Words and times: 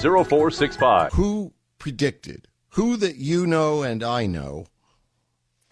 215 0.00 0.28
0465. 0.28 1.12
Who 1.14 1.52
predicted, 1.78 2.46
who 2.70 2.96
that 2.98 3.16
you 3.16 3.46
know 3.46 3.82
and 3.82 4.04
I 4.04 4.26
know, 4.26 4.66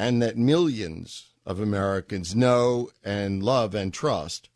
and 0.00 0.20
that 0.20 0.36
millions 0.36 1.26
of 1.44 1.60
Americans 1.60 2.34
know 2.34 2.90
and 3.04 3.40
love 3.40 3.72
and 3.72 3.94
trust, 3.94 4.48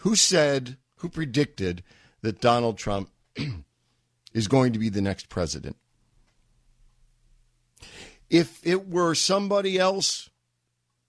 who 0.00 0.16
said, 0.16 0.78
who 0.96 1.08
predicted 1.08 1.84
that 2.22 2.40
Donald 2.40 2.76
Trump 2.76 3.10
is 4.34 4.48
going 4.48 4.72
to 4.72 4.78
be 4.80 4.88
the 4.88 5.00
next 5.00 5.28
president? 5.28 5.76
If 8.28 8.66
it 8.66 8.88
were 8.88 9.14
somebody 9.14 9.78
else, 9.78 10.28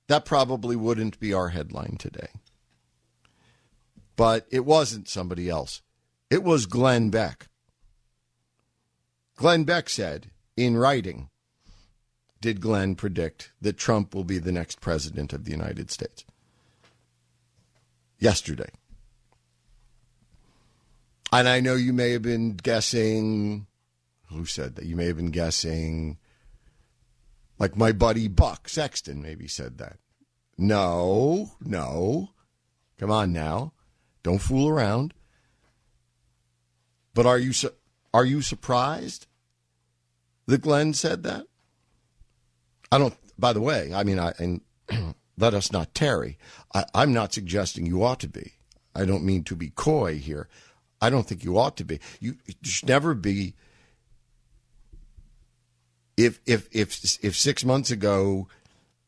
that 0.08 0.26
probably 0.26 0.76
wouldn't 0.76 1.20
be 1.20 1.34
our 1.34 1.50
headline 1.50 1.96
today. 1.98 2.30
But 4.16 4.46
it 4.52 4.64
wasn't 4.64 5.10
somebody 5.10 5.50
else. 5.50 5.82
It 6.30 6.44
was 6.44 6.66
Glenn 6.66 7.10
Beck. 7.10 7.48
Glenn 9.36 9.64
Beck 9.64 9.90
said 9.90 10.32
in 10.58 10.78
writing, 10.78 11.30
did 12.42 12.62
Glenn 12.62 12.96
predict 12.96 13.52
that 13.62 13.78
Trump 13.78 14.14
will 14.14 14.24
be 14.24 14.38
the 14.38 14.52
next 14.52 14.82
president 14.82 15.34
of 15.34 15.46
the 15.46 15.52
United 15.52 15.92
States? 15.92 16.26
Yesterday. 18.20 18.70
And 21.32 21.48
I 21.48 21.60
know 21.60 21.76
you 21.76 21.92
may 21.92 22.12
have 22.12 22.22
been 22.22 22.54
guessing, 22.54 23.68
who 24.30 24.46
said 24.46 24.76
that? 24.76 24.86
You 24.86 24.96
may 24.96 25.06
have 25.08 25.18
been 25.18 25.32
guessing, 25.32 26.18
like 27.60 27.76
my 27.76 27.92
buddy 27.92 28.28
Buck 28.28 28.70
Sexton 28.70 29.22
maybe 29.22 29.48
said 29.48 29.78
that. 29.80 29.98
No, 30.58 31.52
no. 31.60 32.30
Come 32.98 33.12
on 33.12 33.34
now. 33.34 33.74
Don't 34.24 34.40
fool 34.40 34.70
around. 34.70 35.14
But 37.16 37.26
are 37.26 37.40
you 37.40 37.54
su- 37.54 37.74
are 38.14 38.26
you 38.26 38.42
surprised 38.42 39.26
that 40.46 40.62
Glenn 40.62 40.94
said 40.94 41.24
that? 41.24 41.48
I 42.92 43.00
don't. 43.00 43.16
By 43.40 43.54
the 43.54 43.62
way, 43.62 43.92
I 43.94 44.04
mean, 44.04 44.20
I 44.20 44.34
and 44.38 44.62
let 45.38 45.56
us 45.56 45.72
not 45.72 45.96
tarry. 45.96 46.38
I, 46.76 46.86
I'm 46.94 47.14
not 47.14 47.34
suggesting 47.34 47.88
you 47.88 48.04
ought 48.04 48.20
to 48.20 48.28
be. 48.28 48.54
I 48.94 49.06
don't 49.06 49.24
mean 49.24 49.44
to 49.46 49.56
be 49.56 49.70
coy 49.70 50.18
here. 50.18 50.48
I 51.02 51.10
don't 51.10 51.26
think 51.28 51.44
you 51.44 51.58
ought 51.58 51.78
to 51.78 51.86
be. 51.86 52.00
You, 52.20 52.36
you 52.46 52.54
should 52.64 52.90
never 52.90 53.14
be. 53.14 53.56
If 56.18 56.40
if 56.46 56.68
if 56.72 57.24
if 57.24 57.36
six 57.36 57.64
months 57.64 57.92
ago, 57.92 58.50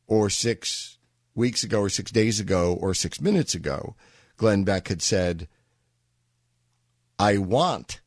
or 0.07 0.29
six 0.29 0.97
weeks 1.35 1.63
ago, 1.63 1.81
or 1.81 1.89
six 1.89 2.09
days 2.11 2.39
ago, 2.39 2.77
or 2.79 2.93
six 2.93 3.19
minutes 3.19 3.53
ago, 3.53 3.95
Glenn 4.37 4.63
Beck 4.63 4.87
had 4.87 5.01
said, 5.01 5.49
I 7.19 7.37
want 7.37 8.01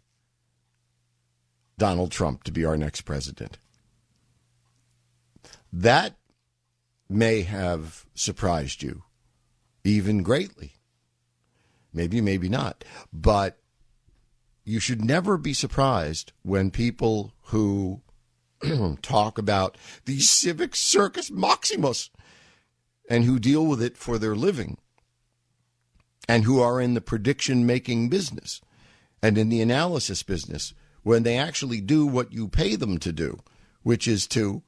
Donald 1.78 2.12
Trump 2.12 2.44
to 2.44 2.52
be 2.52 2.64
our 2.64 2.76
next 2.76 3.02
president. 3.02 3.58
That 5.72 6.16
may 7.08 7.42
have 7.42 8.06
surprised 8.14 8.82
you 8.82 9.02
even 9.82 10.22
greatly. 10.22 10.74
Maybe, 11.92 12.20
maybe 12.20 12.48
not. 12.48 12.84
But 13.12 13.58
you 14.64 14.78
should 14.78 15.04
never 15.04 15.36
be 15.36 15.54
surprised 15.54 16.32
when 16.42 16.70
people 16.70 17.32
who 17.44 18.02
talk 19.02 19.38
about 19.38 19.76
the 20.04 20.20
civic 20.20 20.76
circus 20.76 21.30
maximus 21.30 22.10
and 23.08 23.24
who 23.24 23.40
deal 23.40 23.66
with 23.66 23.82
it 23.82 23.96
for 23.96 24.18
their 24.18 24.36
living 24.36 24.78
and 26.28 26.44
who 26.44 26.60
are 26.60 26.80
in 26.80 26.94
the 26.94 27.00
prediction 27.00 27.66
making 27.66 28.08
business 28.08 28.60
and 29.22 29.36
in 29.38 29.48
the 29.48 29.60
analysis 29.60 30.22
business 30.22 30.74
when 31.02 31.22
they 31.22 31.38
actually 31.38 31.80
do 31.80 32.06
what 32.06 32.32
you 32.32 32.48
pay 32.48 32.76
them 32.76 32.98
to 32.98 33.12
do, 33.12 33.38
which 33.82 34.06
is 34.06 34.26
to 34.28 34.62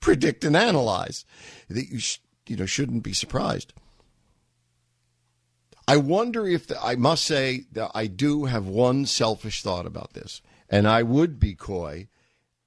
predict 0.00 0.44
and 0.44 0.56
analyze. 0.56 1.24
That 1.68 1.88
you 1.88 1.98
sh- 1.98 2.18
you 2.46 2.56
know 2.56 2.66
shouldn't 2.66 3.02
be 3.02 3.12
surprised. 3.12 3.72
I 5.88 5.96
wonder 5.96 6.46
if 6.46 6.68
the, 6.68 6.82
I 6.82 6.94
must 6.94 7.24
say 7.24 7.64
that 7.72 7.90
I 7.94 8.06
do 8.06 8.44
have 8.44 8.66
one 8.66 9.04
selfish 9.06 9.62
thought 9.62 9.86
about 9.86 10.12
this, 10.12 10.40
and 10.68 10.86
I 10.86 11.02
would 11.02 11.40
be 11.40 11.54
coy 11.54 12.08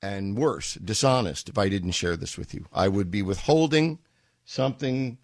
and 0.02 0.38
worse, 0.38 0.76
dishonest 0.76 1.50
if 1.50 1.58
I 1.58 1.70
didn't 1.70 1.92
share 1.92 2.18
this 2.18 2.38
with 2.38 2.54
you. 2.54 2.66
I 2.74 2.88
would 2.88 3.10
be 3.10 3.22
withholding 3.22 4.00
something. 4.44 5.18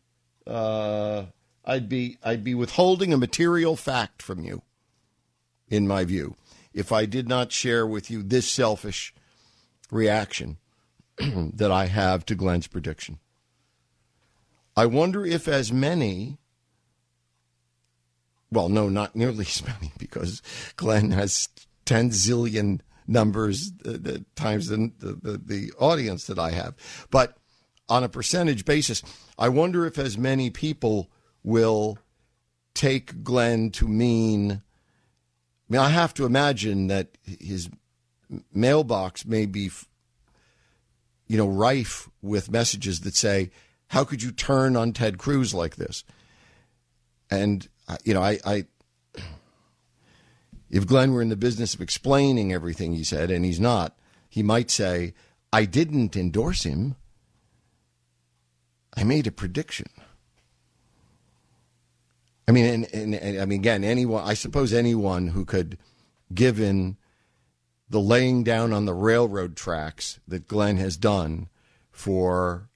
Uh, 0.47 1.25
I'd 1.66 1.90
be 1.90 2.18
I'd 2.24 2.44
be 2.44 2.56
withholding 2.56 3.13
a 3.13 3.18
material 3.18 3.75
fact 3.75 4.22
from 4.22 4.44
you, 4.44 4.62
in 5.71 5.87
my 5.87 6.03
view, 6.03 6.35
if 6.71 6.91
I 6.91 7.05
did 7.05 7.27
not 7.27 7.51
share 7.51 7.87
with 7.87 8.11
you 8.11 8.21
this 8.21 8.47
selfish 8.47 9.15
reaction 9.89 10.57
that 11.17 11.71
I 11.71 11.87
have 11.87 12.25
to 12.27 12.35
Glenn's 12.35 12.67
prediction. 12.67 13.17
I 14.75 14.85
wonder 14.85 15.25
if 15.25 15.47
as 15.47 15.73
many 15.73 16.37
well, 18.51 18.69
no, 18.69 18.89
not 18.89 19.15
nearly 19.15 19.45
as 19.47 19.65
many 19.65 19.91
because 19.97 20.41
Glenn 20.75 21.11
has 21.11 21.49
10 21.85 22.11
zillion 22.11 22.81
numbers 23.07 23.71
the, 23.83 23.97
the 23.97 24.25
times 24.35 24.67
the, 24.67 24.91
the, 24.99 25.41
the 25.43 25.71
audience 25.79 26.27
that 26.27 26.38
I 26.38 26.51
have. 26.51 26.75
But 27.09 27.38
on 27.89 28.03
a 28.03 28.09
percentage 28.09 28.65
basis, 28.65 29.01
I 29.38 29.49
wonder 29.49 29.85
if 29.85 29.97
as 29.97 30.17
many 30.17 30.49
people 30.49 31.09
will 31.43 31.97
take 32.73 33.23
Glenn 33.23 33.71
to 33.71 33.88
mean. 33.88 34.61
I 35.71 35.73
mean, 35.73 35.81
I 35.81 35.89
have 35.89 36.13
to 36.15 36.25
imagine 36.25 36.87
that 36.87 37.17
his 37.23 37.69
mailbox 38.53 39.25
may 39.25 39.45
be, 39.45 39.71
you 41.27 41.37
know, 41.37 41.47
rife 41.47 42.09
with 42.21 42.51
messages 42.51 42.99
that 43.01 43.15
say, 43.15 43.51
"How 43.87 44.03
could 44.03 44.21
you 44.21 44.33
turn 44.33 44.75
on 44.75 44.91
Ted 44.91 45.17
Cruz 45.17 45.53
like 45.53 45.77
this?" 45.77 46.03
And 47.29 47.69
uh, 47.87 47.95
you 48.03 48.13
know, 48.13 48.21
I, 48.21 48.37
I 48.45 48.65
if 50.69 50.85
Glenn 50.85 51.13
were 51.13 51.21
in 51.21 51.29
the 51.29 51.37
business 51.37 51.73
of 51.73 51.79
explaining 51.79 52.51
everything 52.51 52.93
he 52.93 53.05
said, 53.05 53.31
and 53.31 53.45
he's 53.45 53.61
not, 53.61 53.97
he 54.27 54.43
might 54.43 54.69
say, 54.69 55.13
"I 55.53 55.63
didn't 55.63 56.17
endorse 56.17 56.63
him. 56.63 56.97
I 58.93 59.05
made 59.05 59.25
a 59.25 59.31
prediction." 59.31 59.88
I 62.47 62.52
mean, 62.52 62.66
and, 62.66 62.94
and, 62.94 63.16
and, 63.16 63.40
I 63.40 63.46
mean, 63.46 63.59
again, 63.59 63.84
anyone. 63.84 64.24
I 64.24 64.34
suppose 64.34 64.74
anyone 64.74 65.28
who 65.28 65.46
could, 65.46 65.78
given 66.34 66.97
the 67.90 68.00
laying 68.00 68.44
down 68.44 68.74
on 68.74 68.85
the 68.85 68.94
railroad 68.94 69.56
tracks 69.56 70.19
that 70.28 70.47
Glenn 70.47 70.78
has 70.78 70.97
done 70.97 71.50
for 71.91 72.69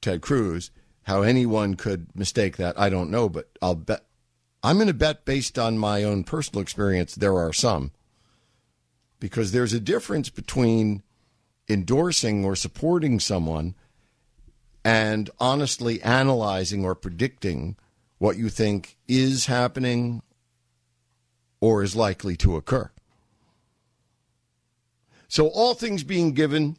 Ted 0.00 0.20
Cruz, 0.20 0.70
how 1.04 1.22
anyone 1.22 1.74
could 1.74 2.14
mistake 2.14 2.56
that, 2.56 2.78
I 2.78 2.88
don't 2.88 3.10
know. 3.10 3.28
But 3.28 3.50
I'll 3.62 3.74
bet. 3.74 4.04
I'm 4.62 4.76
going 4.76 4.88
to 4.88 4.94
bet, 4.94 5.24
based 5.24 5.58
on 5.58 5.78
my 5.78 6.02
own 6.02 6.24
personal 6.24 6.60
experience, 6.60 7.14
there 7.14 7.36
are 7.36 7.52
some. 7.52 7.92
Because 9.20 9.52
there's 9.52 9.72
a 9.72 9.80
difference 9.80 10.28
between 10.28 11.02
endorsing 11.68 12.44
or 12.44 12.54
supporting 12.54 13.18
someone 13.20 13.74
and 14.84 15.30
honestly 15.40 16.02
analyzing 16.02 16.84
or 16.84 16.94
predicting 16.94 17.76
what 18.18 18.36
you 18.36 18.48
think 18.48 18.96
is 19.08 19.46
happening 19.46 20.22
or 21.60 21.82
is 21.82 21.96
likely 21.96 22.36
to 22.36 22.56
occur. 22.56 22.90
So, 25.28 25.48
all 25.48 25.74
things 25.74 26.04
being 26.04 26.32
given, 26.32 26.76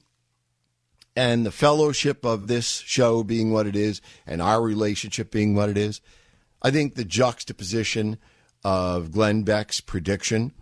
and 1.15 1.45
the 1.45 1.51
fellowship 1.51 2.25
of 2.25 2.47
this 2.47 2.79
show 2.79 3.23
being 3.23 3.51
what 3.51 3.67
it 3.67 3.75
is, 3.75 4.01
and 4.25 4.41
our 4.41 4.61
relationship 4.61 5.31
being 5.31 5.55
what 5.55 5.69
it 5.69 5.77
is, 5.77 5.99
I 6.61 6.71
think 6.71 6.95
the 6.95 7.05
juxtaposition 7.05 8.17
of 8.63 9.11
Glenn 9.11 9.43
Beck's 9.43 9.81
prediction 9.81 10.53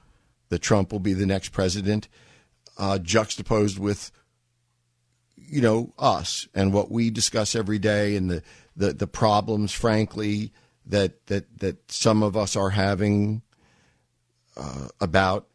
that 0.50 0.60
Trump 0.60 0.92
will 0.92 1.00
be 1.00 1.14
the 1.14 1.26
next 1.26 1.50
president, 1.50 2.08
uh, 2.78 3.00
juxtaposed 3.00 3.80
with, 3.80 4.12
you 5.36 5.62
know, 5.62 5.94
us 5.98 6.48
and 6.54 6.74
what 6.74 6.92
we 6.92 7.10
discuss 7.10 7.56
every 7.56 7.80
day 7.80 8.16
and 8.16 8.30
the, 8.30 8.44
the, 8.76 8.94
the 8.94 9.08
problems, 9.08 9.72
frankly, 9.72 10.52
that, 10.88 11.26
that, 11.28 11.60
that 11.60 11.92
some 11.92 12.24
of 12.24 12.38
us 12.38 12.56
are 12.56 12.72
having 12.72 13.42
uh, 14.58 14.88
about 15.02 15.48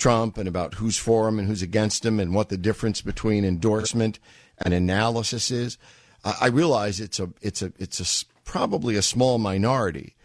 Trump 0.00 0.38
and 0.38 0.48
about 0.48 0.74
who's 0.74 0.98
for 0.98 1.28
him 1.28 1.38
and 1.38 1.46
who's 1.46 1.62
against 1.62 2.04
him 2.04 2.18
and 2.18 2.34
what 2.34 2.48
the 2.48 2.56
difference 2.56 3.02
between 3.02 3.44
endorsement 3.44 4.18
and 4.58 4.74
analysis 4.74 5.50
is. 5.50 5.78
I, 6.24 6.36
I 6.42 6.46
realize 6.48 6.98
it's 6.98 7.20
a 7.20 7.30
it's 7.40 7.62
a 7.62 7.72
it's 7.78 8.00
a 8.00 8.26
probably 8.44 8.96
a 8.96 9.02
small 9.02 9.38
minority 9.38 10.16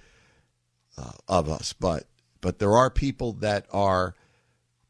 uh, 0.97 1.12
of 1.27 1.50
us, 1.50 1.74
but 1.74 2.06
but 2.42 2.59
there 2.59 2.75
are 2.75 2.89
people 2.89 3.33
that 3.33 3.68
are 3.71 4.15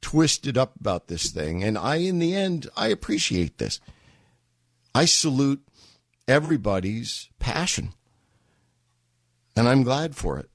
twisted 0.01 0.57
up 0.57 0.75
about 0.79 1.07
this 1.07 1.31
thing, 1.31 1.63
and 1.63 1.77
I, 1.77 1.95
in 1.95 2.19
the 2.19 2.35
end, 2.35 2.69
I 2.77 2.87
appreciate 2.87 3.57
this. 3.57 3.79
I 4.93 5.05
salute 5.05 5.65
everybody's 6.27 7.29
passion, 7.39 7.93
and 9.55 9.67
I'm 9.67 9.83
glad 9.83 10.15
for 10.15 10.37
it. 10.37 10.49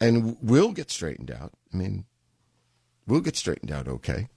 And 0.00 0.36
we'll 0.42 0.72
get 0.72 0.90
straightened 0.90 1.30
out. 1.30 1.52
I 1.72 1.76
mean, 1.76 2.04
we'll 3.06 3.20
get 3.20 3.36
straightened 3.36 3.72
out 3.72 3.88
okay. 3.88 4.28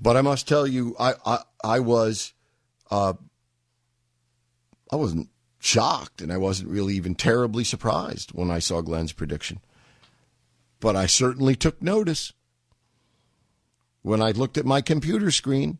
But 0.00 0.16
I 0.16 0.22
must 0.22 0.46
tell 0.46 0.66
you, 0.66 0.94
I 0.98 1.14
I, 1.26 1.38
I 1.62 1.80
was, 1.80 2.32
uh, 2.90 3.14
I 4.92 4.96
wasn't 4.96 5.28
shocked, 5.58 6.22
and 6.22 6.32
I 6.32 6.36
wasn't 6.36 6.70
really 6.70 6.94
even 6.94 7.14
terribly 7.14 7.64
surprised 7.64 8.30
when 8.32 8.50
I 8.50 8.60
saw 8.60 8.80
Glenn's 8.80 9.12
prediction. 9.12 9.60
But 10.80 10.94
I 10.94 11.06
certainly 11.06 11.56
took 11.56 11.82
notice. 11.82 12.32
When 14.02 14.22
I 14.22 14.30
looked 14.30 14.56
at 14.56 14.64
my 14.64 14.80
computer 14.80 15.32
screen, 15.32 15.78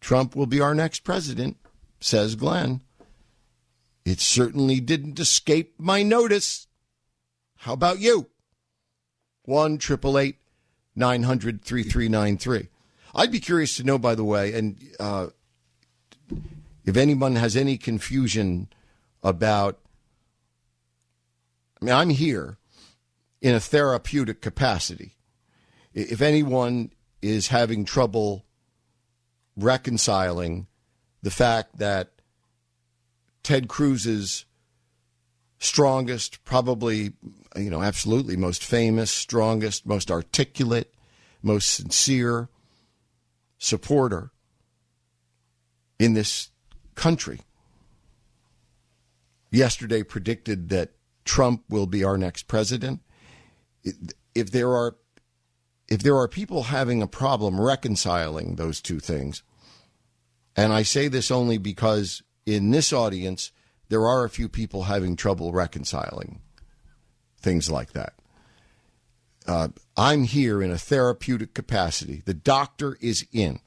Trump 0.00 0.36
will 0.36 0.46
be 0.46 0.60
our 0.60 0.74
next 0.74 1.00
president, 1.00 1.56
says 2.00 2.36
Glenn. 2.36 2.82
It 4.08 4.20
certainly 4.20 4.80
didn't 4.80 5.20
escape 5.20 5.74
my 5.76 6.02
notice. 6.02 6.66
How 7.56 7.74
about 7.74 8.00
you? 8.00 8.30
1 9.44 9.74
888 9.74 10.36
900 10.96 11.62
3393. 11.62 12.68
I'd 13.14 13.30
be 13.30 13.38
curious 13.38 13.76
to 13.76 13.84
know, 13.84 13.98
by 13.98 14.14
the 14.14 14.24
way, 14.24 14.54
and 14.54 14.78
uh, 14.98 15.26
if 16.86 16.96
anyone 16.96 17.36
has 17.36 17.54
any 17.54 17.76
confusion 17.76 18.68
about. 19.22 19.78
I 21.80 21.84
mean, 21.84 21.94
I'm 21.94 22.10
here 22.10 22.56
in 23.42 23.54
a 23.54 23.60
therapeutic 23.60 24.40
capacity. 24.40 25.16
If 25.92 26.22
anyone 26.22 26.92
is 27.20 27.48
having 27.48 27.84
trouble 27.84 28.46
reconciling 29.54 30.66
the 31.22 31.30
fact 31.30 31.78
that 31.78 32.17
Ted 33.48 33.66
Cruz's 33.66 34.44
strongest, 35.58 36.44
probably, 36.44 37.14
you 37.56 37.70
know, 37.70 37.80
absolutely 37.80 38.36
most 38.36 38.62
famous, 38.62 39.10
strongest, 39.10 39.86
most 39.86 40.10
articulate, 40.10 40.92
most 41.40 41.72
sincere 41.72 42.50
supporter 43.56 44.32
in 45.98 46.12
this 46.12 46.50
country 46.94 47.40
yesterday 49.50 50.02
predicted 50.02 50.68
that 50.68 50.90
Trump 51.24 51.64
will 51.70 51.86
be 51.86 52.04
our 52.04 52.18
next 52.18 52.48
president. 52.48 53.00
If 54.34 54.50
there 54.50 54.74
are 54.74 54.96
if 55.88 56.02
there 56.02 56.18
are 56.18 56.28
people 56.28 56.64
having 56.64 57.00
a 57.00 57.06
problem 57.06 57.58
reconciling 57.58 58.56
those 58.56 58.82
two 58.82 59.00
things, 59.00 59.42
and 60.54 60.70
I 60.70 60.82
say 60.82 61.08
this 61.08 61.30
only 61.30 61.56
because 61.56 62.22
in 62.54 62.70
this 62.70 62.92
audience 62.92 63.52
there 63.88 64.06
are 64.06 64.24
a 64.24 64.30
few 64.30 64.48
people 64.48 64.84
having 64.84 65.16
trouble 65.16 65.52
reconciling 65.52 66.40
things 67.40 67.70
like 67.70 67.92
that. 67.92 68.14
Uh, 69.46 69.68
I'm 69.96 70.24
here 70.24 70.62
in 70.62 70.70
a 70.70 70.78
therapeutic 70.78 71.54
capacity. 71.54 72.22
The 72.24 72.34
doctor 72.34 72.98
is 73.00 73.26
in. 73.32 73.60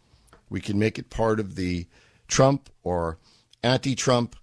We 0.49 0.61
can 0.61 0.77
make 0.77 0.99
it 0.99 1.09
part 1.09 1.39
of 1.39 1.55
the 1.55 1.87
Trump 2.27 2.69
or 2.83 3.17
anti 3.63 3.95
Trump 3.95 4.35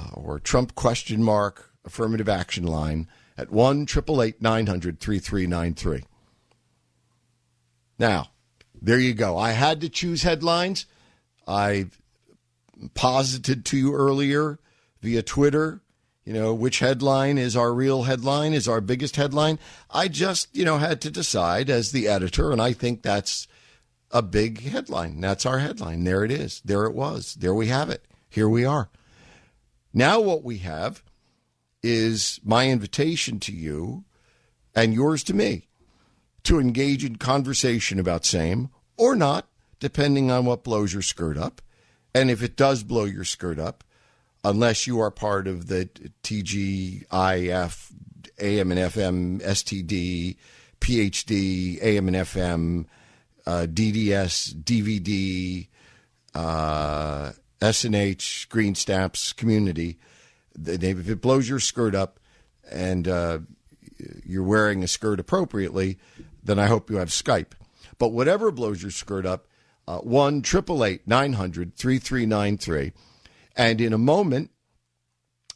uh, 0.00 0.10
or 0.14 0.40
Trump 0.40 0.74
question 0.74 1.22
mark 1.22 1.70
affirmative 1.84 2.28
action 2.28 2.64
line 2.64 3.08
at 3.36 3.50
1 3.50 3.86
900 4.40 5.00
3393. 5.00 6.04
Now, 7.98 8.28
there 8.80 8.98
you 8.98 9.14
go. 9.14 9.36
I 9.36 9.50
had 9.50 9.80
to 9.82 9.88
choose 9.88 10.22
headlines. 10.22 10.86
I 11.46 11.86
posited 12.94 13.64
to 13.66 13.76
you 13.76 13.94
earlier 13.94 14.58
via 15.00 15.22
Twitter, 15.22 15.82
you 16.24 16.32
know, 16.32 16.52
which 16.52 16.80
headline 16.80 17.38
is 17.38 17.56
our 17.56 17.72
real 17.72 18.02
headline, 18.04 18.52
is 18.52 18.68
our 18.68 18.80
biggest 18.80 19.16
headline. 19.16 19.58
I 19.90 20.08
just, 20.08 20.54
you 20.54 20.64
know, 20.64 20.78
had 20.78 21.00
to 21.02 21.10
decide 21.10 21.70
as 21.70 21.92
the 21.92 22.08
editor, 22.08 22.52
and 22.52 22.60
I 22.60 22.72
think 22.72 23.02
that's 23.02 23.46
a 24.10 24.22
big 24.22 24.62
headline. 24.62 25.20
That's 25.20 25.46
our 25.46 25.58
headline. 25.58 26.04
There 26.04 26.24
it 26.24 26.30
is. 26.30 26.60
There 26.64 26.84
it 26.84 26.94
was. 26.94 27.34
There 27.34 27.54
we 27.54 27.68
have 27.68 27.90
it. 27.90 28.04
Here 28.28 28.48
we 28.48 28.64
are. 28.64 28.90
Now, 29.92 30.20
what 30.20 30.42
we 30.42 30.58
have 30.58 31.02
is 31.82 32.40
my 32.44 32.68
invitation 32.68 33.38
to 33.40 33.52
you 33.52 34.04
and 34.74 34.92
yours 34.92 35.22
to 35.24 35.34
me 35.34 35.68
to 36.42 36.60
engage 36.60 37.04
in 37.04 37.16
conversation 37.16 37.98
about 37.98 38.24
same 38.24 38.68
or 38.96 39.16
not, 39.16 39.48
depending 39.80 40.30
on 40.30 40.44
what 40.44 40.64
blows 40.64 40.92
your 40.92 41.02
skirt 41.02 41.36
up. 41.36 41.62
And 42.16 42.30
if 42.30 42.42
it 42.42 42.56
does 42.56 42.82
blow 42.82 43.04
your 43.04 43.24
skirt 43.24 43.58
up, 43.58 43.84
unless 44.42 44.86
you 44.86 45.00
are 45.00 45.10
part 45.10 45.46
of 45.46 45.66
the 45.66 45.84
TGIF, 46.22 47.92
AM 48.40 48.72
and 48.72 48.80
FM, 48.80 49.42
STD, 49.42 50.36
PhD, 50.80 51.78
AM 51.82 52.08
and 52.08 52.16
FM, 52.16 52.86
uh, 53.46 53.66
DDS, 53.68 54.54
DVD, 54.54 55.68
uh, 56.34 57.32
S&H, 57.60 58.48
Green 58.48 58.74
Stamps 58.74 59.34
community, 59.34 59.98
if 60.64 61.10
it 61.10 61.20
blows 61.20 61.50
your 61.50 61.60
skirt 61.60 61.94
up 61.94 62.18
and 62.72 63.06
uh, 63.06 63.40
you're 64.24 64.42
wearing 64.42 64.82
a 64.82 64.88
skirt 64.88 65.20
appropriately, 65.20 65.98
then 66.42 66.58
I 66.58 66.64
hope 66.64 66.88
you 66.88 66.96
have 66.96 67.10
Skype. 67.10 67.52
But 67.98 68.08
whatever 68.08 68.50
blows 68.50 68.80
your 68.80 68.90
skirt 68.90 69.26
up, 69.26 69.48
uh, 69.88 69.98
1 69.98 70.42
900 71.06 71.74
3393. 71.76 72.92
And 73.56 73.80
in 73.80 73.92
a 73.92 73.98
moment, 73.98 74.50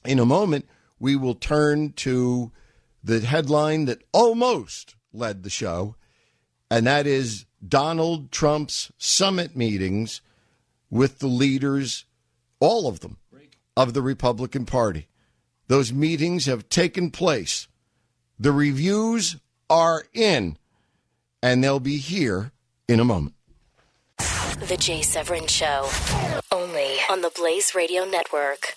in 0.05 0.19
a 0.19 0.27
moment, 0.27 0.69
we 0.99 1.17
will 1.17 1.35
turn 1.35 1.93
to 1.93 2.53
the 3.03 3.21
headline 3.21 3.87
that 3.87 4.03
almost 4.13 4.95
led 5.13 5.43
the 5.43 5.51
show, 5.51 5.97
and 6.71 6.87
that 6.87 7.07
is 7.07 7.47
Donald 7.67 8.31
Trump's 8.31 8.93
summit 8.99 9.57
meetings 9.57 10.21
with 10.91 11.19
the 11.19 11.27
leaders, 11.27 12.05
all 12.59 12.87
of 12.87 13.01
them, 13.01 13.19
of 13.77 13.95
the 13.95 14.03
Republican 14.03 14.67
Party. 14.67 15.09
Those 15.69 15.93
meetings 15.93 16.47
have 16.47 16.69
taken 16.69 17.11
place. 17.11 17.69
The 18.39 18.53
reviews 18.53 19.37
are 19.69 20.05
in, 20.13 20.57
and 21.43 21.63
they'll 21.63 21.81
be 21.81 21.99
here 21.99 22.53
in 22.89 23.01
a 23.01 23.05
moment. 23.05 23.35
The 24.69 24.77
Jay 24.77 25.03
Severin 25.03 25.47
Show, 25.47 25.89
only 26.53 26.97
on 27.11 27.23
the 27.23 27.31
Blaze 27.35 27.75
Radio 27.75 28.05
Network. 28.05 28.77